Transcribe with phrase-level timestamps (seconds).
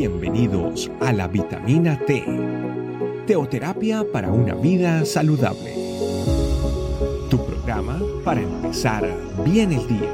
[0.00, 2.24] Bienvenidos a la vitamina T,
[3.26, 5.74] teoterapia para una vida saludable.
[7.28, 9.06] Tu programa para empezar
[9.44, 10.10] bien el día.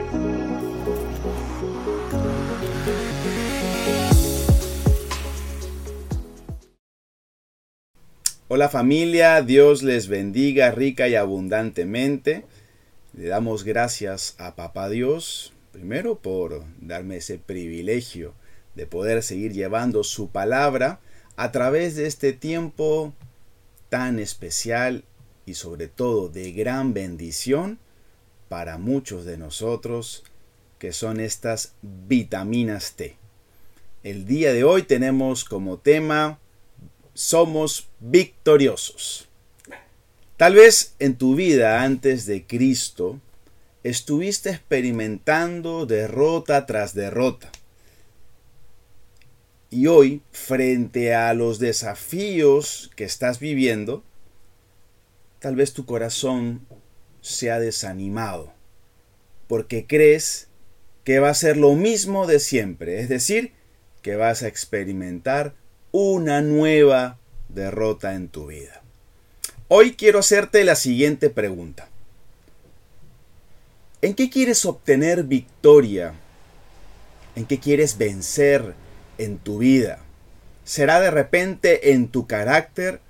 [8.48, 12.44] Hola familia, Dios les bendiga rica y abundantemente.
[13.12, 18.34] Le damos gracias a Papá Dios, primero por darme ese privilegio
[18.76, 21.00] de poder seguir llevando su palabra
[21.34, 23.14] a través de este tiempo
[23.88, 25.04] tan especial
[25.46, 27.78] y sobre todo de gran bendición
[28.48, 30.24] para muchos de nosotros
[30.78, 33.16] que son estas vitaminas T.
[34.02, 36.38] El día de hoy tenemos como tema
[37.14, 39.28] Somos victoriosos.
[40.36, 43.20] Tal vez en tu vida antes de Cristo
[43.82, 47.50] estuviste experimentando derrota tras derrota
[49.76, 54.02] y hoy, frente a los desafíos que estás viviendo,
[55.38, 56.66] tal vez tu corazón
[57.20, 58.54] se ha desanimado,
[59.48, 60.48] porque crees
[61.04, 63.52] que va a ser lo mismo de siempre, es decir,
[64.00, 65.52] que vas a experimentar
[65.92, 67.18] una nueva
[67.50, 68.80] derrota en tu vida.
[69.68, 71.90] Hoy quiero hacerte la siguiente pregunta.
[74.00, 76.14] ¿En qué quieres obtener victoria?
[77.34, 78.85] ¿En qué quieres vencer?
[79.18, 80.00] En tu vida?
[80.64, 83.00] ¿Será de repente en tu carácter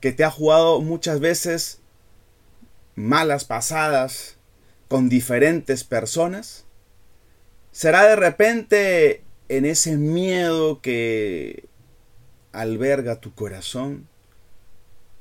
[0.00, 1.80] que te ha jugado muchas veces
[2.94, 4.36] malas pasadas
[4.88, 6.64] con diferentes personas?
[7.70, 11.64] ¿Será de repente en ese miedo que
[12.52, 14.06] alberga tu corazón,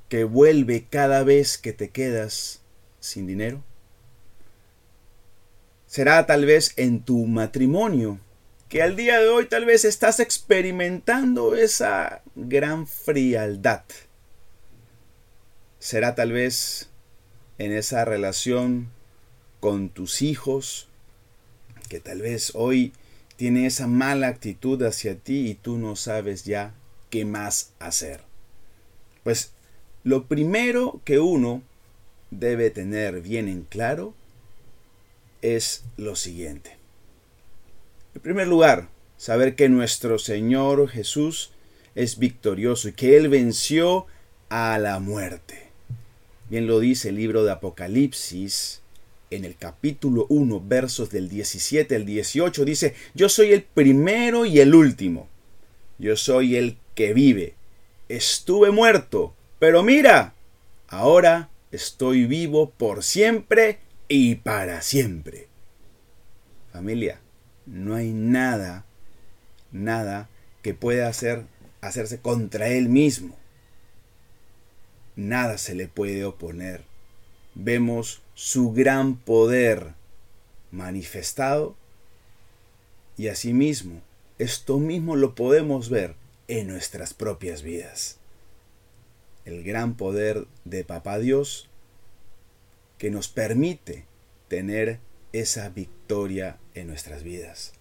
[0.09, 2.61] que vuelve cada vez que te quedas
[2.99, 3.63] sin dinero?
[5.87, 8.19] ¿Será tal vez en tu matrimonio
[8.71, 13.83] que al día de hoy tal vez estás experimentando esa gran frialdad.
[15.77, 16.89] Será tal vez
[17.57, 18.87] en esa relación
[19.59, 20.87] con tus hijos,
[21.89, 22.93] que tal vez hoy
[23.35, 26.73] tiene esa mala actitud hacia ti y tú no sabes ya
[27.09, 28.21] qué más hacer.
[29.25, 29.51] Pues
[30.05, 31.61] lo primero que uno
[32.29, 34.13] debe tener bien en claro
[35.41, 36.80] es lo siguiente.
[38.21, 38.87] En primer lugar,
[39.17, 41.53] saber que nuestro Señor Jesús
[41.95, 44.05] es victorioso y que Él venció
[44.47, 45.69] a la muerte.
[46.47, 48.83] Bien lo dice el libro de Apocalipsis
[49.31, 54.59] en el capítulo 1, versos del 17 al 18, dice, yo soy el primero y
[54.59, 55.27] el último.
[55.97, 57.55] Yo soy el que vive.
[58.07, 60.35] Estuve muerto, pero mira,
[60.89, 65.47] ahora estoy vivo por siempre y para siempre.
[66.71, 67.19] Familia,
[67.71, 68.85] no hay nada,
[69.71, 70.29] nada
[70.61, 71.45] que pueda hacer,
[71.79, 73.35] hacerse contra él mismo.
[75.15, 76.83] Nada se le puede oponer.
[77.55, 79.93] Vemos su gran poder
[80.71, 81.75] manifestado
[83.17, 84.01] y asimismo
[84.37, 86.15] esto mismo lo podemos ver
[86.47, 88.17] en nuestras propias vidas.
[89.45, 91.69] El gran poder de Papá Dios
[92.97, 94.05] que nos permite
[94.49, 94.99] tener
[95.31, 97.73] esa victoria en nuestras vidas.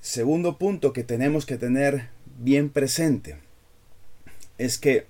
[0.00, 3.36] Segundo punto que tenemos que tener bien presente
[4.58, 5.06] es que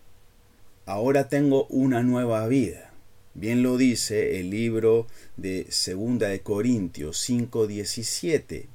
[0.86, 2.92] ahora tengo una nueva vida.
[3.34, 8.66] Bien lo dice el libro de Segunda de Corintios 5:17,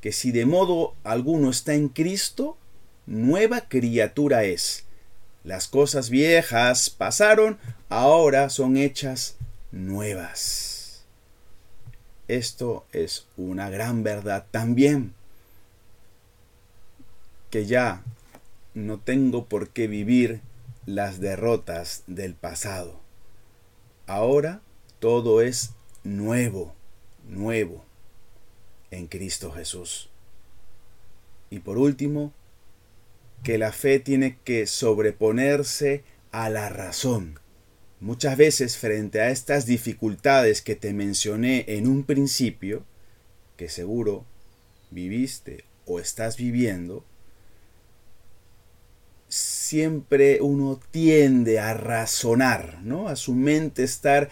[0.00, 2.56] que si de modo alguno está en Cristo,
[3.06, 4.84] nueva criatura es.
[5.44, 9.36] Las cosas viejas pasaron, ahora son hechas
[9.70, 10.71] nuevas.
[12.28, 15.14] Esto es una gran verdad también,
[17.50, 18.02] que ya
[18.74, 20.40] no tengo por qué vivir
[20.86, 23.00] las derrotas del pasado.
[24.06, 24.62] Ahora
[24.98, 25.72] todo es
[26.04, 26.74] nuevo,
[27.28, 27.84] nuevo
[28.90, 30.08] en Cristo Jesús.
[31.50, 32.32] Y por último,
[33.42, 37.41] que la fe tiene que sobreponerse a la razón.
[38.02, 42.84] Muchas veces frente a estas dificultades que te mencioné en un principio,
[43.56, 44.26] que seguro
[44.90, 47.04] viviste o estás viviendo,
[49.72, 53.08] siempre uno tiende a razonar, ¿no?
[53.08, 54.28] A su mente estar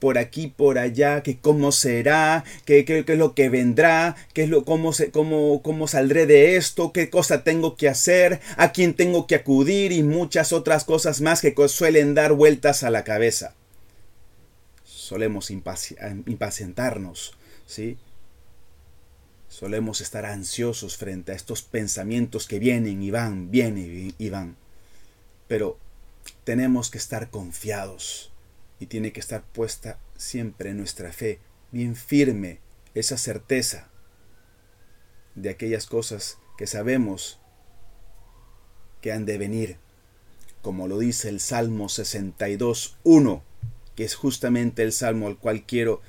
[0.00, 4.64] por aquí, por allá, que cómo será, qué, es lo que vendrá, qué es lo,
[4.64, 9.28] cómo, se, cómo, cómo saldré de esto, qué cosa tengo que hacer, a quién tengo
[9.28, 13.54] que acudir y muchas otras cosas más que suelen dar vueltas a la cabeza.
[14.82, 17.96] Solemos impacientarnos, ¿sí?
[19.48, 24.56] Solemos estar ansiosos frente a estos pensamientos que vienen y van, vienen y van.
[25.50, 25.78] Pero
[26.44, 28.30] tenemos que estar confiados
[28.78, 31.40] y tiene que estar puesta siempre nuestra fe
[31.72, 32.60] bien firme,
[32.94, 33.90] esa certeza
[35.34, 37.40] de aquellas cosas que sabemos
[39.00, 39.78] que han de venir,
[40.62, 43.42] como lo dice el Salmo 62.1,
[43.96, 46.00] que es justamente el salmo al cual quiero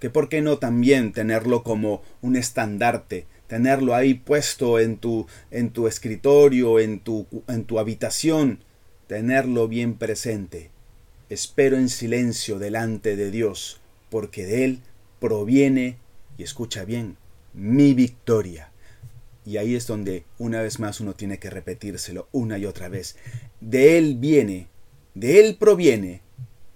[0.00, 5.70] que por qué no también tenerlo como un estandarte, tenerlo ahí puesto en tu, en
[5.70, 8.64] tu escritorio, en tu, en tu habitación,
[9.08, 10.70] tenerlo bien presente.
[11.30, 14.80] Espero en silencio delante de Dios, porque de Él
[15.18, 15.96] proviene,
[16.36, 17.16] y escucha bien,
[17.52, 18.70] mi victoria.
[19.44, 23.16] Y ahí es donde una vez más uno tiene que repetírselo una y otra vez.
[23.60, 24.68] De Él viene,
[25.14, 26.20] de Él proviene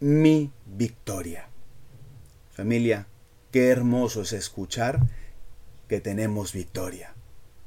[0.00, 1.48] mi victoria.
[2.50, 3.06] Familia,
[3.50, 5.00] qué hermoso es escuchar
[5.86, 7.14] que tenemos victoria.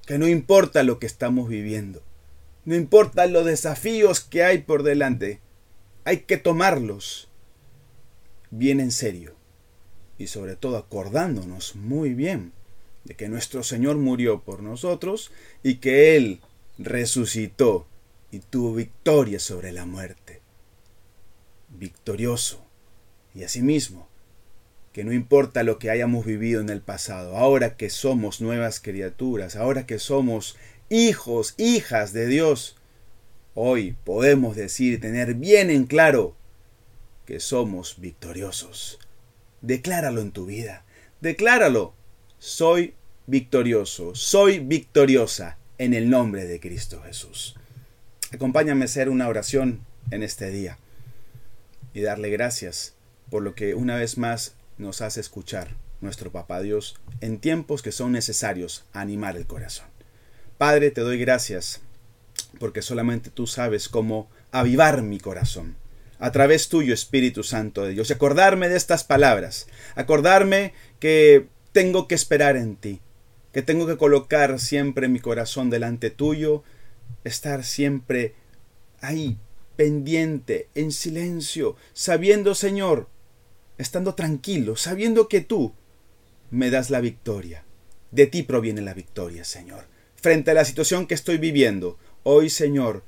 [0.08, 2.02] Que no importa lo que estamos viviendo,
[2.66, 5.40] no importa los desafíos que hay por delante,
[6.04, 7.30] hay que tomarlos
[8.52, 9.36] bien en serio
[10.18, 12.54] y sobre todo acordándonos muy bien
[13.04, 15.32] de que nuestro Señor murió por nosotros
[15.62, 16.42] y que Él
[16.78, 17.88] resucitó
[18.32, 20.42] y tuvo victoria sobre la muerte.
[21.70, 22.66] Victorioso.
[23.34, 24.08] Y asimismo,
[24.92, 29.56] que no importa lo que hayamos vivido en el pasado, ahora que somos nuevas criaturas,
[29.56, 30.56] ahora que somos
[30.90, 32.76] hijos, hijas de Dios,
[33.54, 36.36] hoy podemos decir tener bien en claro
[37.26, 39.00] que somos victoriosos.
[39.62, 40.86] Decláralo en tu vida,
[41.22, 41.94] decláralo
[42.38, 42.94] soy
[43.26, 47.56] victorioso, soy victoriosa en el nombre de Cristo Jesús.
[48.32, 50.78] Acompáñame a hacer una oración en este día
[51.94, 52.94] y darle gracias
[53.32, 57.92] por lo que una vez más nos hace escuchar nuestro Papá Dios en tiempos que
[57.92, 59.95] son necesarios animar el corazón.
[60.58, 61.82] Padre, te doy gracias
[62.60, 65.76] porque solamente tú sabes cómo avivar mi corazón
[66.20, 72.16] a través tuyo, Espíritu Santo de Dios, acordarme de estas palabras, acordarme que tengo que
[72.16, 73.02] esperar en ti,
[73.52, 76.64] que tengo que colocar siempre mi corazón delante tuyo,
[77.26, 78.34] estar siempre
[79.02, 79.38] ahí,
[79.76, 83.10] pendiente, en silencio, sabiendo, Señor,
[83.78, 85.74] estando tranquilo, sabiendo que tú
[86.50, 87.66] me das la victoria.
[88.12, 89.95] De ti proviene la victoria, Señor.
[90.26, 93.04] Frente a la situación que estoy viviendo, hoy, Señor,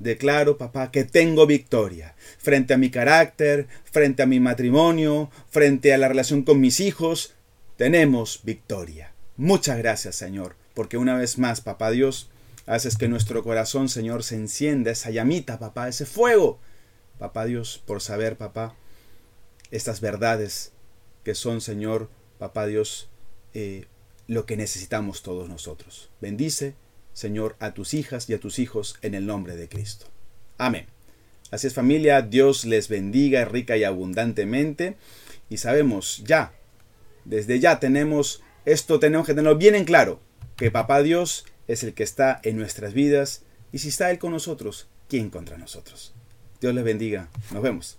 [0.00, 5.98] Declaro, papá, que tengo victoria frente a mi carácter, frente a mi matrimonio, frente a
[5.98, 7.34] la relación con mis hijos,
[7.76, 9.12] tenemos victoria.
[9.36, 12.30] Muchas gracias, Señor, porque una vez más, papá Dios,
[12.66, 16.58] haces que nuestro corazón, Señor, se encienda esa llamita, papá, ese fuego.
[17.20, 18.74] Papá Dios, por saber, papá,
[19.70, 20.72] estas verdades
[21.22, 22.10] que son, Señor,
[22.40, 23.08] papá Dios,
[23.54, 23.86] eh,
[24.26, 26.10] lo que necesitamos todos nosotros.
[26.20, 26.74] Bendice,
[27.12, 30.06] Señor, a tus hijas y a tus hijos en el nombre de Cristo.
[30.58, 30.86] Amén.
[31.50, 34.96] Así es familia, Dios les bendiga rica y abundantemente.
[35.48, 36.52] Y sabemos ya
[37.26, 40.20] desde ya tenemos esto, tenemos que tenerlo bien en claro,
[40.56, 43.42] que Papá Dios es el que está en nuestras vidas
[43.72, 46.14] y si está Él con nosotros, ¿quién contra nosotros?
[46.60, 47.28] Dios les bendiga.
[47.50, 47.98] Nos vemos.